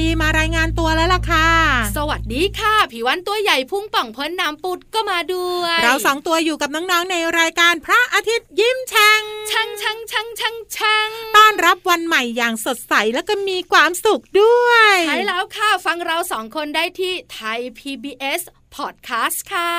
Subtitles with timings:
[0.00, 1.48] ดีมารายงานตัวแล้วล่ะค่ะ
[1.96, 18.40] สวัสดีค่ะ ผิววันตัวใหญ่พุ่งป่องพ้นน้ำปุดก็มาด้วย เราสองตัวอยู่กับน้องๆในรายการพระอาทิตย์ยิ้มแฉ่งช่างช่างช่างช่างช่างต้อนรับวันใหม่อย่างสดใสแล้วก็มีความสุขด้วย ใช่แล้วค่ะ ฟังเราสองคนได้ที่ไทย PBS
[18.76, 19.72] Podcast ค่ะ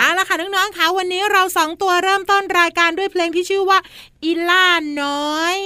[0.00, 3.78] เอาละค่ะน้องๆคะวันนี้เราสองตัวเริ่มต้นรายการด้วยเพลงที่ชื่อว่า
[4.24, 4.66] อีล่า
[5.02, 5.58] น้อย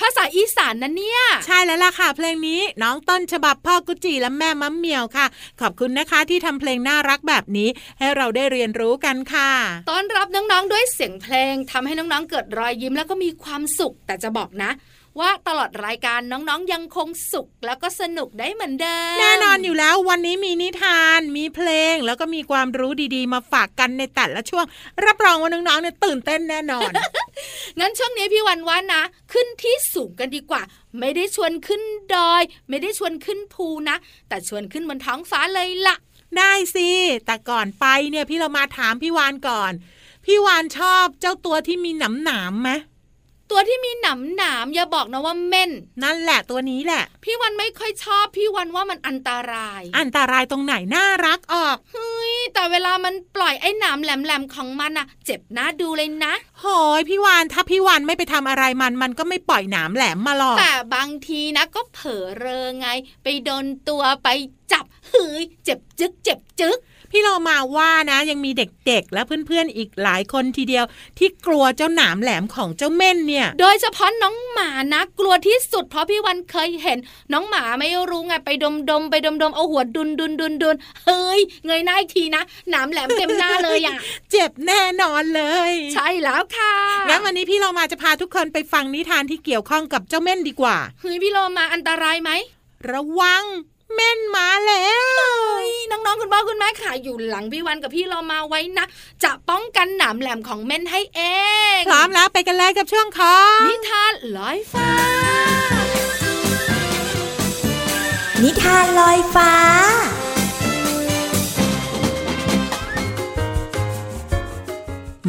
[0.00, 5.26] ภาษาอีสานนะเนี่ย ใช่แล้วล่ะค่ะ เพลงนี้น้องต้นฉบับพ่อกุจิและแม่มัมเหมียวค่ะ
[5.60, 9.50] ขอบคุณนะคะที่ทำเพลงน่ารักแบบนี้ ให้เราได้เรียนรู้กันค่ะ
[9.90, 14.70] ต้อนรับน้องๆด้วยเสียงเพลงทำให้น้องๆเกิดรอยยิ้มแล้วก็มีความสุขแต่จะบอกนะ
[15.20, 24.64] ว่าตลอดรายการน้องๆยังคงสุขแล้วก็สนุกได้เหมือนเดิมแน่นอนอยู่แล้ววันนี้มีนิทานมีเพลงแล้วก็มีความรู้ดีๆ มาฝากกันในแต่ละช่วง
[25.06, 26.90] รับรองว่าน้องๆเนี่ยตื่นเต้นแน่นอน
[27.78, 29.02] งั้นช่วงนี้พี่วันว่านะ
[29.32, 30.62] ขึ้นที่สูงกันดีกว่า
[30.98, 31.82] ไม่ได้ชวนขึ้น
[32.14, 33.96] ดอย ไม่ได้ชวนขึ้นภูนะ
[34.28, 35.96] แต่ชวนขึ้นบนท้องฟ้าเลยล่ะ
[36.38, 36.88] ได้สิ
[37.26, 39.72] แต่ก่อนไปเนี่ยพี่เรามาถามพี่วานก่อน
[40.24, 42.70] พี่วานชอบเจ้าตัวที่มีหนามหนามๆไหม
[43.58, 45.70] ตัวที่มีหนำหนามอย่าบอกนะว่าเม่น
[46.02, 56.66] นั่นแหละตัวนี้แหละ พี่วันไม่ค่อยชอบ พี่วันว่ามันอันตราย อันตรายตรงไหนน่ารักออกเฮ้ยแต่เวลามันปล่อยไอ้หนามแหลมๆของมันอะเจ็บหน้าดูเลยนะโห
[56.98, 62.88] ยพี่วานถ้าพี่วานไม่ไปทำอะไรมันมันก็ไม่ปล่อยหนามแหลมมาหรอกแต่บางทีนะก็เผลอเรอไง
[63.22, 64.28] ไปโดนตัวไป
[64.72, 66.78] จับเฮ้ยเจ็บจึกเจ็บจึก
[67.16, 70.84] พี่เรามาว่านะยังมีเด็กๆ และเพื่อนๆอีกหลายคนทีเดียว
[71.18, 76.98] ที่กลัวเจ้าหนามแหลมของเจ้าเม่นเนี่ย โดยเฉพาะน้องหมานะกลัวที่สุด เพราะพี่วันเคยเห็น
[77.32, 83.96] น้องหมาไม่รู้ไงไปดมดมๆไปดมดมๆเอาหัวดุนดุนดุนดุนเฮ้ยเงยหน้าอีกทีนะหนามแหลมเต็มหน้าเลยอะ
[84.32, 86.74] เจ็บแน่นอนเลย ใช่แล้วค่ะ
[87.08, 92.30] งั้นวันนี้พี่เรามาจะพาทุกคนไปฟังนิทานที่เกี่ยวข้องกับเจ้าเม่นดีกว่าเฮ้ยพี่โลมาอันตรายไหม
[92.90, 93.44] ระวัง
[93.94, 95.75] เม่นมาแล้วเฮ้ยน้
[96.16, 98.86] องๆคุณพ่อคุณแม่ขาอยู่หลังพี่วันกับพี่โลมาไว้นะ
[99.24, 101.20] จะป้องกันหนามแหลมของเม่นให้เอ
[101.76, 104.90] งพร้อมแล้วไปกันเลยกับช่วงของนิทานลอยฟ้า
[108.42, 109.52] นิทานลอยฟ้า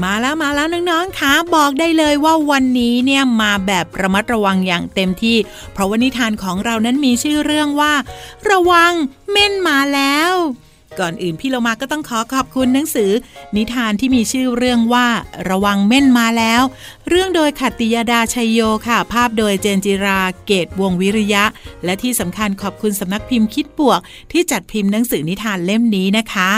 [0.03, 5.37] มาแล้วมาแล้วน้องๆคะบอกได้เลยว่าวันนี้เนี่ยมาแบบระมัดระวังอย่างเต็มที่
[5.73, 7.93] เพราะว่านิทานของเรานั้นมีชื่อเรื่องว่า
[8.49, 8.93] ระวัง
[9.31, 10.33] เม่นมาแล้ว
[10.99, 13.11] ก่อนอื่นพี่เรามาก็ต้องขอขอบคุณหนังสือ
[13.55, 15.07] นิทานที่มีชื่อเรื่องว่า
[15.49, 16.61] ระวังเม่นมาแล้ว
[17.09, 21.43] เรื่องโดยขัตติยาดาชัยโยค่ะ ภาพโดยเจนจิราเกตวงวิริยะ
[21.83, 23.99] และที่สำคัญขอบคุณสำนักพิมพ์คิดบวก
[24.31, 26.51] ที่จัดพิมพ์หนังสือนิทานเล่มนี้นะคะ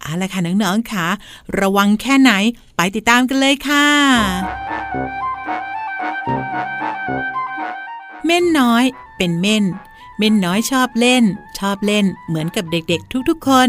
[0.00, 1.06] เอาละค่ะน้องๆค่ะ
[1.60, 2.32] ระวังแค่ไหน
[2.76, 3.86] ไปติดตามกันเลยค่ะ
[8.24, 8.84] เม่นน้อย
[9.16, 9.64] เป็นเม่น
[10.18, 11.24] เม่นน้อยชอบเล่น
[11.70, 13.68] อบเล่นเหมือนกับเด็กๆทุกๆคน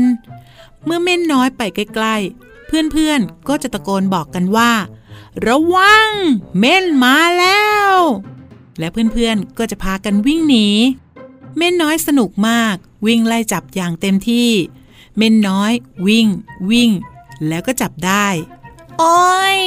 [0.86, 4.72] เมื่อเม่นน้อยไปใกล้ๆ เพื่อนๆก็จะตะโกนบอกกันว่า
[5.48, 6.12] ระวัง
[6.60, 7.92] เม่นมาแล้ว
[8.80, 10.68] และเพื่อนๆก็จะพากันวิ่งหนี
[11.58, 12.76] เม่นน้อยสนุกมาก
[13.06, 14.50] วิ่งไล่จับอย่างเต็มที่
[15.18, 15.72] เม่นน้อย
[16.08, 16.28] วิ่ง
[16.72, 16.92] วิ่ง
[17.48, 18.28] แล้วก็จับได้
[19.00, 19.60] โอ้ย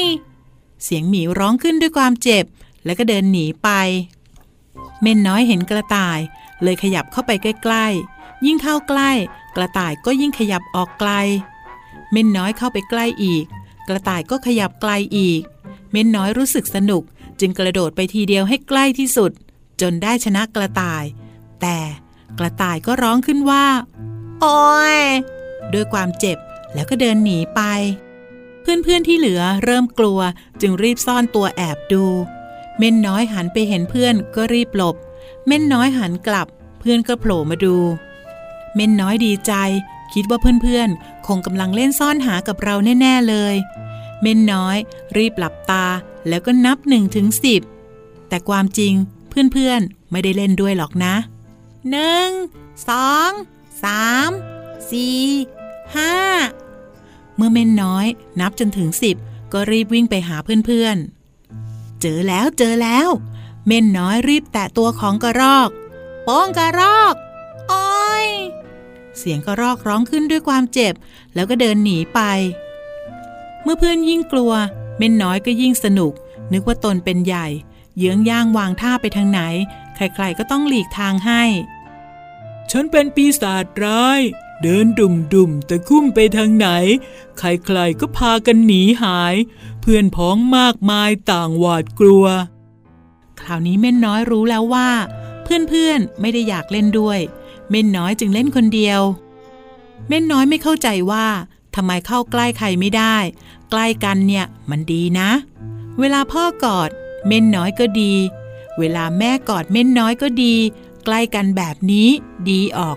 [0.85, 2.45] เสียงหมีร้องขึ้นด้วยความเจ็บ
[2.85, 3.69] แล้วก็เดินหนีไป
[5.03, 6.19] เม่นน้อยเห็นกระต่าย
[6.63, 9.11] เลยขยับเข้าไปใกล้ๆ ยิ่งเข้าใกล้
[9.57, 11.11] กระต่ายก็ยิ่งขยับออกไกล
[12.13, 13.45] เม่นน้อยเข้าไปใกล้อีก
[13.89, 15.41] กระต่ายก็ขยับไกลอีก
[15.93, 17.03] เม่นน้อยรู้สึกสนุก
[17.41, 19.31] จึงกระโดดไปทีเดียวให้ใกล้ที่สุด
[19.81, 21.05] จนได้ชนะกระต่าย
[21.61, 21.79] แต่
[22.39, 23.67] กระต่ายก็ร้องขึ้นว่า
[24.41, 24.61] โอ้
[24.99, 25.03] ย
[25.73, 26.39] ด้วยความเจ็บ
[26.75, 27.61] แล้วก็เดินหนีไป
[28.63, 30.21] เพื่อนๆที่เหลือเริ่มกลัว
[30.61, 32.05] จึงรีบซ่อนตัวแอบดู
[32.79, 34.97] เม่นน้อยหันไปเห็นเพื่อนก็รีบหลบ
[35.47, 36.49] เม่นน้อยหันกลับ
[36.81, 37.77] เพื่อนก็โผล่มาดู
[38.77, 39.53] เม่นน้อยดีใจ
[40.15, 43.55] คิดว่าเพื่อนๆ คงกำลังเล่นซ่อนหากับเราแน่ ๆ เลย
[44.23, 44.77] เม่นน้อย
[45.17, 45.87] รีบหลับตา
[46.29, 47.63] แล้วก็นับหนึ่งถึงสิบ
[48.29, 48.95] แต่ความจริง
[49.53, 51.15] เพื่อนๆ ไม่ได้เล่นด้วยหรอกนะ
[51.91, 52.29] หนึ่ง
[52.89, 53.31] สอง
[53.85, 54.31] สาม
[54.91, 55.23] สี่
[55.97, 56.15] ห้า
[57.37, 58.07] เมื่อเม่นน้อย
[58.41, 59.17] นับจนถึงสิบ
[59.53, 63.09] ก็รีบวิ่งไปหาเพื่อนๆ เจอแล้วเจอแล้ว
[63.67, 65.71] เม่นน้อยรีบแตะตัวของกระรอก
[66.29, 67.15] ป้องกระรอก
[67.69, 68.29] โอ้ย
[69.19, 70.95] เสียงกระรอกร้องขึ้นด้วยความเจ็บ
[71.35, 72.21] แล้วก็เดินหนีไป
[73.63, 74.53] เมื่อเพื่อนยิ่งกลัว
[74.99, 76.13] เม่นน้อยก็ยิ่งสนุก
[76.53, 77.47] นึกว่าตนเป็นใหญ่
[77.99, 79.41] เยื้องย่างวางท่าไปทางไหน
[79.95, 81.43] ใครๆก็ต้องหลีกทางให้
[82.71, 84.21] ฉันเป็นปีศาจร้าย
[84.63, 86.69] เดินดุ่มดุ่มๆแต่คุ้มไปทางไหน
[87.39, 89.35] ใครๆก็พากันหนีหาย
[89.81, 92.25] เพื่อนพ้องมากมายต่างหวาดกลัว
[93.41, 94.89] คราวนี้เม่นน้อยรู้แล้วว่า
[95.45, 97.19] เพื่อนๆไม่ได้อยากเล่นด้วย
[97.71, 99.01] เม่นน้อยจึงเล่นคนเดียว
[100.09, 101.27] เม่นน้อยไม่เข้าใจว่า
[101.75, 103.17] ทำไมเข้าใกล้ใครไม่ได้
[103.71, 105.31] ใกล้กันเนี่ยมันดีนะ
[105.99, 106.91] เวลาพ่อกอด
[107.27, 108.15] เม่นน้อยก็ดี
[108.79, 110.55] เวลาแม่กอดเม่นน้อยก็ดี
[111.05, 112.09] ใกล้กันแบบนี้
[112.51, 112.97] ดีออก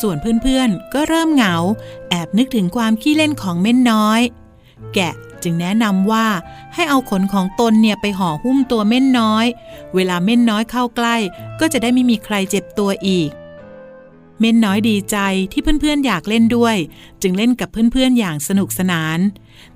[0.00, 1.54] ส่วนเพื่อนๆก็เริ่มเหงา
[2.08, 4.20] แอบนึกถึงความขี้เล่นของเม่นน้อย
[4.94, 6.26] แกะจึงแนะนำว่า
[6.74, 9.46] ให้เอาขนของตนเนี่ยไปห่อหุ้มตัวเม่นน้อย
[9.94, 11.16] เวลาเม่นน้อยเข้าใกล้
[11.60, 13.30] ก็จะได้ไม่มีใครเจ็บตัวอีก
[14.40, 15.16] เม่นน้อยดีใจ
[15.52, 16.76] ที่เพื่อนๆอยากเล่นด้วย
[17.22, 19.18] จึงเล่นกับเพื่อนๆอย่างสนุกสนาน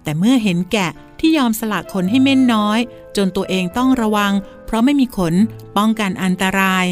[0.03, 0.91] แต่เมื่อเห็นแกะ
[1.21, 2.79] ที่ยอมสละขนให้เม่นน้อย
[3.17, 4.33] จนตัวเองต้องระวัง
[4.67, 5.35] เพราะไม่มีขน
[5.77, 6.87] ป้องกันอันตราย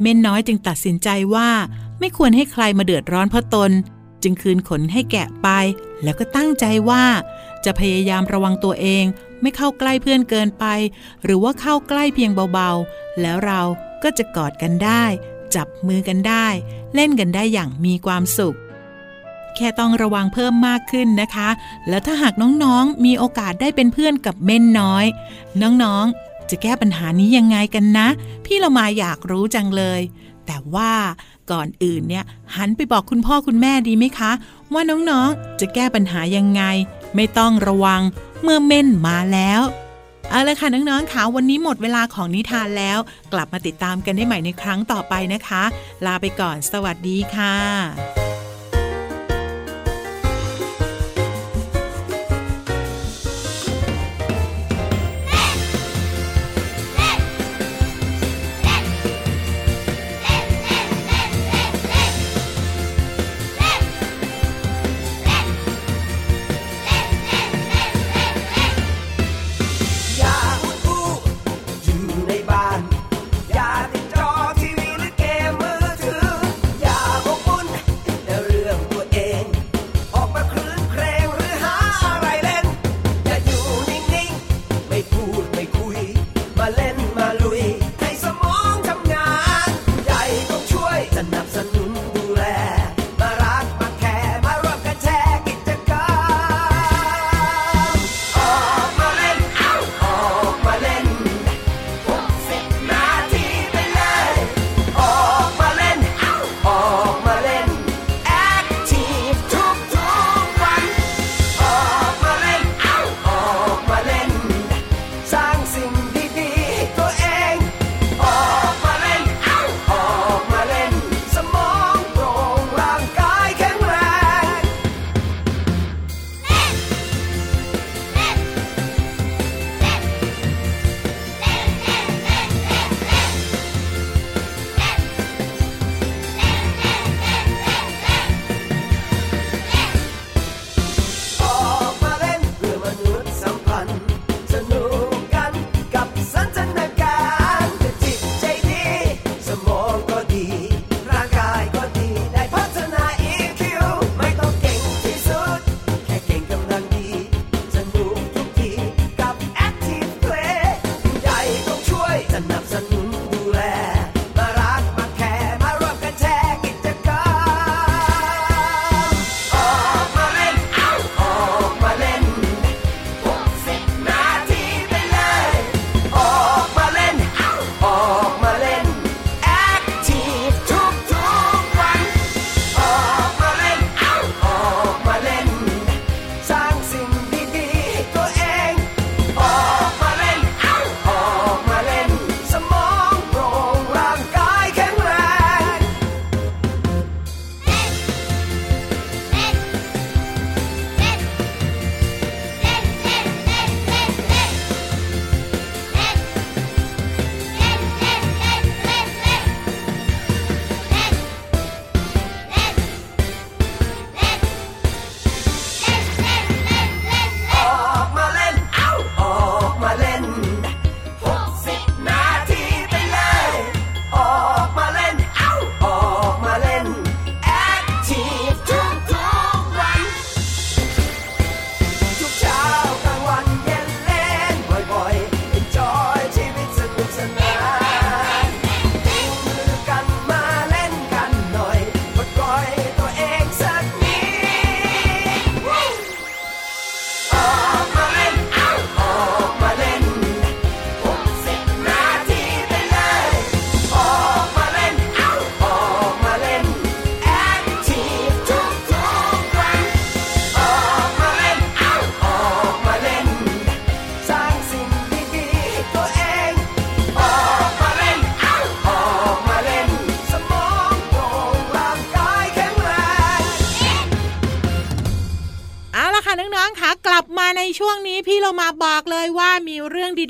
[0.00, 1.50] เม่นน้อยจึงตัดสินใจว่า
[1.98, 3.70] ไม่ควรให้ใครมาเดือดร้อนเพราะตน
[4.22, 5.48] จึงคืนขนให้แกะไป
[6.02, 7.04] แล้วก็ตั้งใจว่า
[7.64, 9.04] จะพยายามระวังตัวเอง
[9.40, 10.64] ไม่เข้าใกล้เพื่อนเกินไป
[11.24, 13.60] หรือว่าเข้าใกล้เพียงเบาๆ แล้วเรา
[14.02, 15.04] ก็จะกอดกันได้
[15.54, 16.46] จับมือกันได้
[16.94, 18.56] เล่นกันได้อย่างมีความสุข
[19.56, 21.48] แค่ต้องระวังเพิ่มมากขึ้นนะคะ
[21.88, 25.04] แล้วถ้าหากน้องๆมีโอกาสได้เป็นเพื่อนกับเม่นน้อย
[25.62, 28.08] น้องๆ จะแก้ปัญหานี้ยังไงกันนะ
[28.44, 30.00] พี่เรามาอยากรู้จังเลย
[30.46, 30.92] แต่ว่า
[31.50, 32.24] ก่อนอื่นเนี่ย
[32.56, 34.32] หันไปบอกคุณพ่อคุณแม่ดีไหมคะ
[34.72, 36.62] ว่าน้องๆจะแก้ปัญหายังไง
[37.14, 38.02] ไม่ต้องระวัง
[38.42, 39.60] เมื่อเม่นมาแล้ว
[40.30, 42.98] เอาละค่ะน้องๆค่ะวันนี้หมดเวลาของนิทานแล้ว
[43.32, 45.62] กลับมาติดตามกันได้ใหม่ในครั้งต่อไปนะคะ
[46.06, 48.21] ลาไปก่อน สวัสดีค่ะ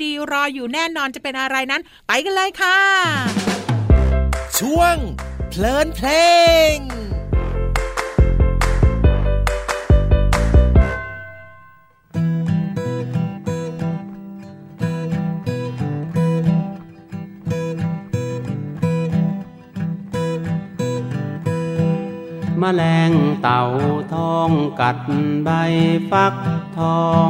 [0.03, 2.79] ดีๆ รออยู่แน่นอนจะเป็นอะไรนั้น ไปกันเลยค่ะ
[4.59, 4.95] ช่วง
[5.49, 6.09] เพลินเพล
[6.75, 6.77] ง
[22.61, 23.63] มแมลงเต่า
[24.13, 24.97] ทองกัด
[25.43, 25.49] ใบ
[26.11, 26.35] ฟัก
[26.77, 27.29] ทอง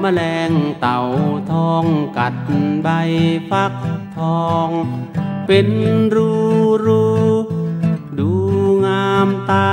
[0.00, 1.00] แมลงเต่า
[1.52, 1.84] ทอง
[2.18, 2.34] กัด
[2.82, 2.88] ใบ
[3.50, 3.74] ฟัก
[4.18, 4.68] ทอง
[5.46, 5.68] เป็น
[6.14, 6.32] รู
[6.86, 7.04] รู
[8.18, 8.30] ดู
[8.86, 9.70] งามตา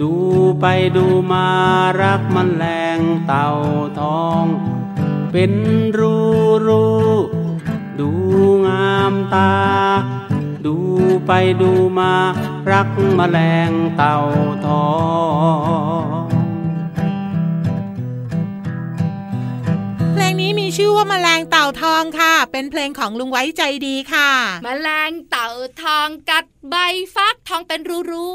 [0.00, 0.12] ดู
[0.60, 1.48] ไปดูมา
[2.02, 2.64] รักมันแร
[2.98, 3.48] งเต่า
[4.00, 4.44] ทอง
[5.32, 5.52] เป็น
[5.98, 6.16] รู
[6.66, 6.86] รู
[8.00, 8.10] ดู
[8.66, 9.52] งามตา
[10.66, 10.76] ดู
[11.26, 11.32] ไป
[11.62, 12.12] ดูมา
[12.70, 14.16] รักมแมลงเต่า
[14.66, 14.86] ทอ
[16.32, 16.35] ง
[20.46, 24.30] นี้มีชื่อว่าแมลงเต่าทองค่ะ เป็นเพลงของลุงไว้ใจดีค่ะ
[24.66, 25.48] มแมลงเต่า
[25.82, 26.74] ทองกัดใบ
[27.14, 28.28] ฟักทองเป็นรูรู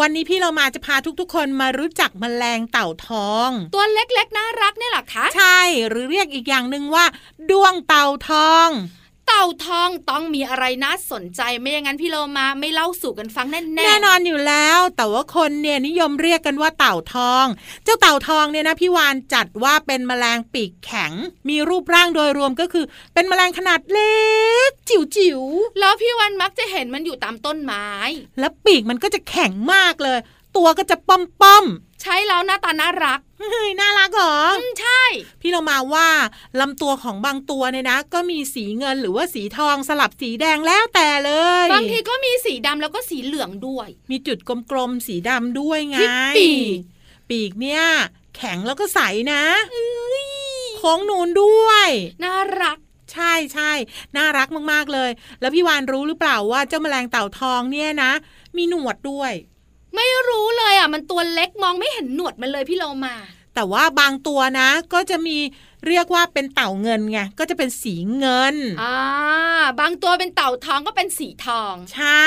[0.00, 7.04] วันนี้พี่เรามาจะพาทุกๆ คนมารู้จักแมลงเต่าทอง ตัวเล็กๆน่ารักเนี่ยเหรอคะ ใช่หรือเรียกอีกอย่างหนึ่งว่า
[7.50, 8.68] ดวงเต่าทอง
[9.26, 17.46] เต่าทองต้องมีอะไรน่าสนใจไม่อย่างนั้นพี่โลมาไม่เล่าสู่กันฟังแน่ๆแน่นอนอยู่แล้ว แต่ว่าคนเนี่ยนิยมเรียกกันว่าเต่าทอง
[17.84, 21.12] เจ้าเต่าทองเนี่ยนะพี่วานจัดว่าเป็นแมลงปีกแข็ง
[21.48, 22.84] มีรูปร่างโดยรวมก็คือ
[23.14, 24.16] เป็นแมลงขนาดเล็
[24.68, 25.40] ก จิ๋วจิ๋ว
[25.80, 30.18] แล้วพี่วันมักจะเห็นมันอยู่ตามต้นไม้ๆแล้วปีกมันก็จะแข็งมากเลย
[30.56, 31.64] ตัวก็จะป้อมป้อม
[32.02, 35.02] ใช่แล้วหน้าตาน่ารักๆเฮ้ยน่ารักเหรออืมใช่
[35.40, 36.08] พี่เรามาว่า
[36.60, 41.32] ลำตัวของบางตัวเนี่ยนะ ก็มีสีเงินหรือว่าสีทองสลับสีแดงแล้วแต่เล
[41.64, 44.38] ย บางทีก็มีสีดำแล้วก็สีเหลืองด้วย มีจุด
[44.70, 46.78] กลมๆสีดำด้วยไงที่ปีก
[47.30, 47.82] ปีกเนี่ย
[48.36, 49.00] แข็งแล้วก็ใส
[49.32, 49.42] นะ
[50.78, 51.88] โค้งนูนด้วย
[52.24, 52.78] น่ารัก
[53.12, 53.72] ใช่ใช่
[54.16, 58.12] น่ารักมากๆเลย แล้วพี่วานรู้หรือเปล่าว่าเจ้าแมลงเต่าทองเนี่ยนะ
[58.56, 59.32] มีหนวดด้วย
[59.96, 63.16] ไม่รู้เลยอะ มันตัวเล็กมองไม่เห็นหนวดมันเลยพี่โลมา
[63.54, 65.36] แต่ว่าบางตัวนะก็จะมี
[65.88, 68.96] เรียกว่าเป็นเต่าเงินไงก็จะเป็นสีเงินอ่า
[69.80, 72.26] บางตัวเป็นเต่าทองก็เป็นสีทอง ใช่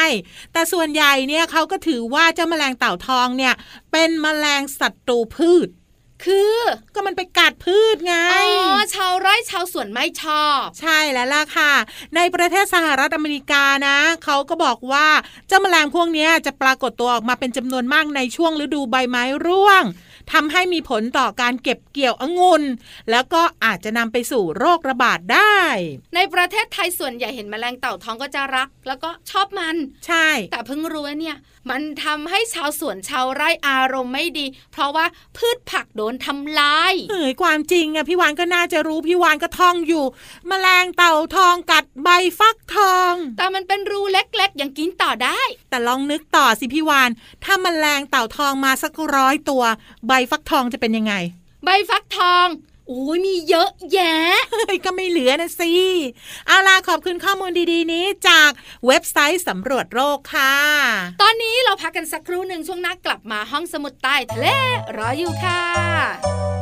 [0.54, 3.54] แต่ส่วนใหญ่เนี่ยเขาก็ถือว่าเจ้าแมลงเต่าทองเนี่ย
[3.92, 5.68] เป็นแมลงศัตรูพืช
[6.26, 6.58] คือ
[6.94, 8.42] ก็มันไปกัดพืชไง อ๋
[8.78, 11.74] อ ชาวไร่ชาวสวนไม่ชอบ ใช่แล้วล่ะค่ะ
[12.16, 15.08] ในประเทศสหรัฐอเมริกานะ เขาก็บอกว่า
[15.48, 19.84] เจ้าแมลงพวกเนี้ยจะปรากฏตัวออกมาเป็นจำนวนมากในช่วงฤดูใบไม้ร่วง
[20.34, 22.64] ทำให้มีผลต่อการเก็บเกี่ยวองุ่น
[23.12, 25.58] แล้วก็อาจจะนำไปสู่โรคระบาดได้
[26.16, 29.76] ในประเทศไทยส่วนใหญ่เห็นแมลงเต่าทองก็จะรัก แล้วก็ชอบมัน
[30.08, 31.38] ใช่ แต่เพิ่งรู้ว่าเนี่ย
[31.70, 35.06] มันทำให้ชาวสวนชาวไร่อารมณ์ไม่ดี เพราะว่า
[35.38, 40.06] พืชผักโดนทำลายเฮ้ยความจริงอะพี่วานก็น่าจะรู้พี่วานก็ท่องอยู่
[40.48, 42.10] แมลงเต่าทองกัดใบ
[42.40, 47.10] ฟักทอง แต่มันเป็นรูเล็กๆยังกินต่อได้ แต่ลองนึกต่อสิพี่วาน
[47.44, 49.64] ถ้าแมลงเต่าทองมาสักร้อยตัว
[50.08, 51.14] ใบฟักทองจะเป็นยังไง
[51.64, 52.48] ใบฟักทอง
[52.88, 54.18] โอ้ยมีเยอะแยะ
[54.52, 55.72] เฮ้ยก็ไม่เหลือนะสิ
[56.48, 58.52] เอาล่ะขอบคุณข้อมูลดีๆ นี้จาก
[58.88, 60.56] เว็บไซต์สำรวจโรคค่ะ
[61.22, 64.48] ตอนนี้เราพักกันสักครู่หนึ่งช่วงหน้ากลับมาห้องสมุดใต้ทะเล
[64.98, 66.57] รออยู่ค่ะ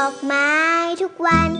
[0.00, 0.50] อกไม้
[1.02, 1.50] ทุกวัน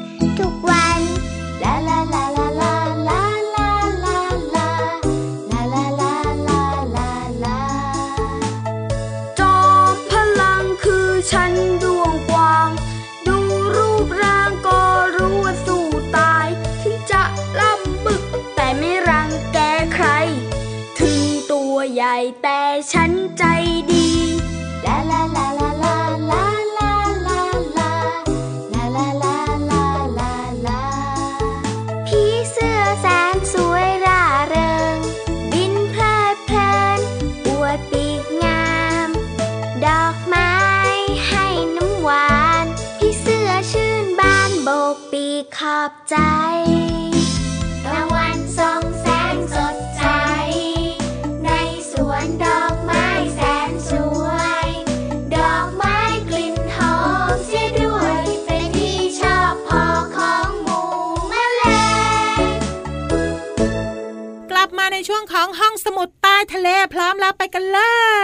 [65.32, 67.80] ของห้องสมุดใต้ทะเลพร้อมแล้วไปกันเล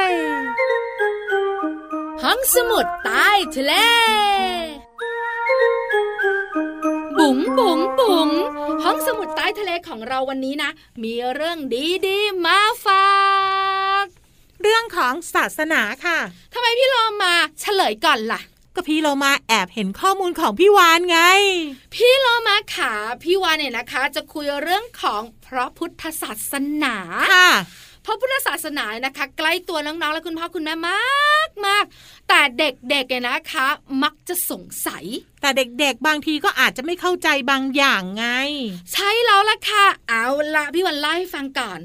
[0.08, 0.10] ย
[2.22, 3.74] ห้องสมุดใต้ทะเล
[7.18, 8.28] บุ๋งบุ๋งบุ๋ง
[8.84, 10.70] ห้องสมุดใต้ทะเลของเราวันนี้นะ
[11.02, 11.58] มีเรื่อง
[12.06, 13.08] ดีๆมาฝา
[14.04, 14.06] ก
[14.62, 16.18] เรื่องของศาสนาค่ะ
[16.54, 16.94] ทำไมพี่โล
[17.24, 18.40] มาเฉลยก่อนล่ะ
[18.78, 21.20] ก็พี่เรามาแอบเห็นข้อมูลของพี่วานไง
[21.94, 26.96] พี่โลมาขาพี่วานเนี่ยนะคะ จะคุยเรื่องของพระพุทธศาสนา
[27.32, 27.50] ค่ะ
[28.04, 33.66] พระพุทธศาสนานะคะ ใกล้ตัวน้องๆและคุณพ่อคุณแม่มากมากๆแต่เด็กๆเนี่ยนะคะ
[34.02, 35.04] มักจะสงสัย
[35.40, 38.26] แต่เด็กๆ บางทีก็อาจจะไม่เข้าใจบางอย่างไง
[38.92, 41.80] ใช่แล้วล่ะค่ะ เอาละพี่วันเล่าให้ฟังก่อน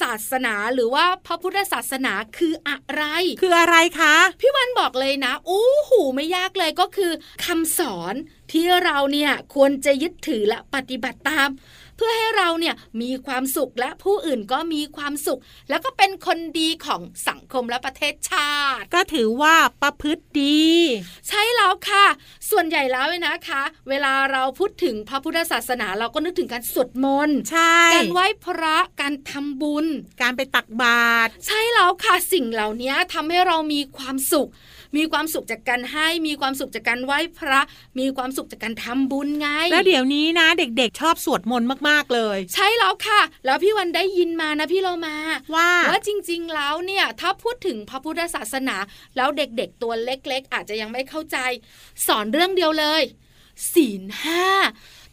[0.00, 3.02] ศาสนาหรือว่าพระพุทธศาสนาคืออะไร
[3.42, 7.12] คืออะไรคะ พี่วันบอกเลยนะอู้หูไม่ยากเลยก็คือ
[7.44, 8.14] คำสอน
[8.52, 11.48] ที่เราเนี่ยควรจะยึดถือและปฏิบัติตาม
[11.96, 20.66] เพื่อให้เราเนี่ยมีความสุขและผู้อื่นก็มีความสุข แล้วก็เป็นคนดีของสังคมและประเทศชาติ ก็ถือว่าประพฤติดี
[21.28, 22.06] ใช่แล้วค่ะ
[22.50, 29.86] ส่วนใหญ่แล้วเนี่ยนะคะ เวลาเราพูดถึงพระพุทธศาสนาเราก็นึกถึงการสวดมนต์ใช่การไหว้พระการทำบุญ
[30.22, 34.48] การไปตักบาตรใช่แล้วค่ะสิ่งเหล่านี้ทำให้เรามีความสุข
[34.96, 37.60] มีความสุขจากการให้ มีความสุขจากการไหว้พระ
[37.98, 45.16] มีความสุขจากการทำบุญไง แล้วเดี๋ยวนี้นะ เด็กๆ ชอบสวดมนต์มากๆเลย ใช่แล้วค่ะ แล้วพี่วันได้ยินมานะพี่เรามา
[45.54, 48.76] ว่าว่าจริงๆแล้วเนี่ยถ้าพูดถึงพระพุทธศาสนา
[49.16, 51.38] แล้วเด็กๆตัวเล็ก ๆ อาจจะยังไม่เข้าใจ
[52.06, 53.02] สอนเรื่องเดียวเลย
[53.72, 54.46] ศีลห้า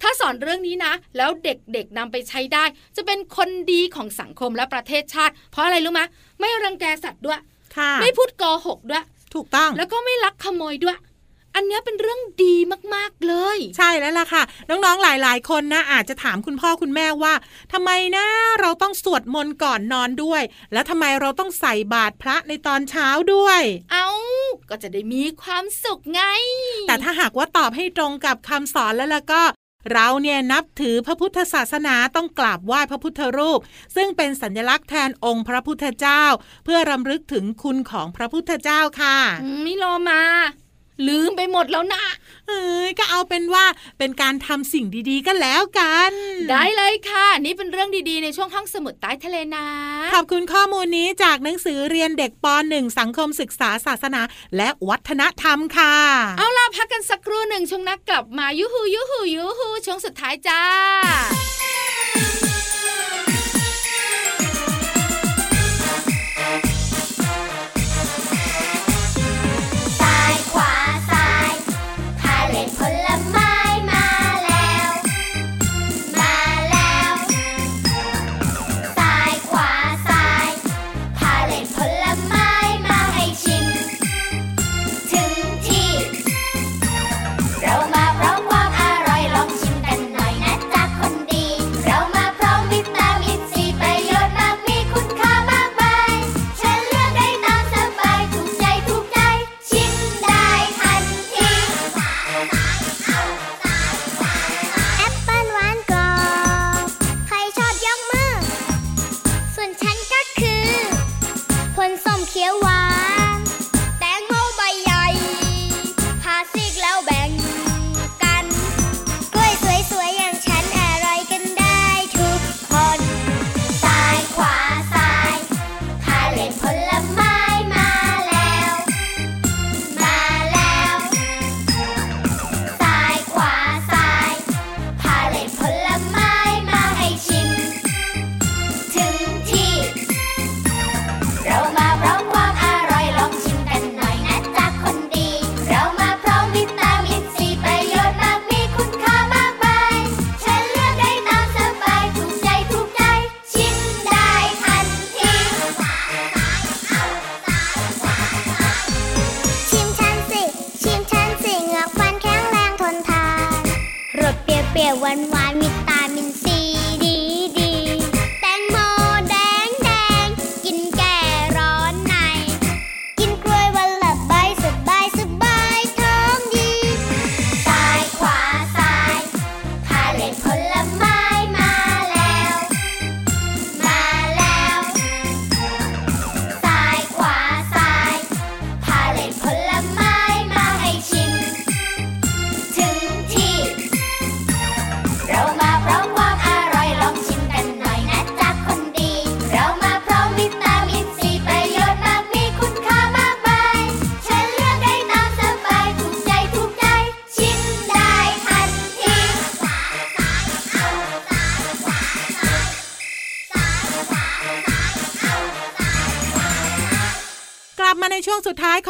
[0.01, 2.63] ถ้าสอนเรื่องนี้นะ แล้วเด็กๆนำไปใช้ได้
[2.95, 6.01] จะเป็นคนดีของสังคมและประเทศชาติ เพราะอะไรรู้ไหม
[6.39, 7.41] ไม่รังแกสัตว์ด้วย
[7.77, 9.03] ค่ะไม่พูดโกหกด้วย
[9.35, 10.97] ถูกต้องแล้วก็ไม่ลักขโมยด้วย
[11.55, 12.55] อันเนี้ยเป็นเรื่องดี
[12.93, 17.33] มากๆเลย ใช่แล้วล่ะค่ะ น้องๆหลาย ๆ คนนะอาจจะถามคุณพ่อคุณแม่ว่า
[17.73, 18.25] ทำไมนะ
[18.61, 20.41] เราต้องสวดมนต์ก่อนนอนด้วย
[20.73, 24.07] แล้วทำไมเราต้องใส่บาตรพระในตอนเช้าด้วย เอา
[24.69, 26.21] ก็จะได้มีความสุขไง
[26.87, 29.41] แต่ถ้าหากว่าตอบให้ตรงกับคำสอนแล้วล่ะก็
[29.91, 33.59] เราเนี่ยนับถือพระพุทธศาสนาต้องกราบไหว้พระพุทธรูป
[33.95, 36.23] ซึ่งเป็นสัญลักษณ์แทนองค์พระพุทธเจ้า
[36.65, 40.21] เพื่อรำลึกถึงคุณของพระพุทธเจ้าค่ะอืมมิโลมา
[41.07, 42.03] ลืมไปหมดแล้วนะ
[42.47, 43.65] เอ้ยก็เอาเป็นว่า
[43.97, 46.11] เป็นการทำสิ่งดีๆก็แล้วกัน
[46.49, 49.65] ได้เลยค่ะ นี่เป็นเรื่องดีๆ ในช่วงห้องสมุดใต้ทะเลนะ
[50.13, 54.21] ขอบคุณข้อมูลนี้จากหนังสือเรียนเด็กป .1 สังคมศึกษาศาสนา
[54.57, 55.95] และวัฒนธรรมค่ะ
[56.37, 60.61] เอาล่ะพักกันสักครู่หนึ่งช่วงนักกลับมายูฮูยูฮูยูฮูช่วงสุดท้ายจ้า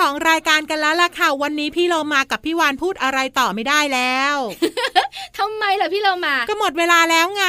[0.04, 4.36] ของรายการกันแล้วล่ะค่ะ วันนี้พี่โลมากับพี่วานพูดอะไรต่อไม่ได้แล้ว
[5.38, 7.46] ทำไมล่ะพี่เรามาก็หมดเวลาแล้วไง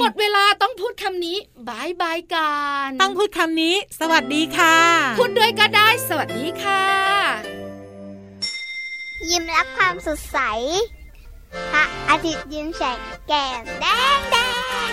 [0.00, 1.36] หมดเวลาต้องพูดคำนี้
[1.68, 2.52] บายบายกั
[2.86, 4.76] นต้องพูดคำนี้ สวัสดีค่ะ
[5.18, 6.84] พูดด้วยก็ได้ สวัสดีค่ะ
[9.30, 10.38] ยิ้มรับความสดใส
[11.72, 13.86] พระอาทิตย์ยิ้มแฉกแก้มแด
[14.16, 14.36] งแด
[14.88, 14.90] ง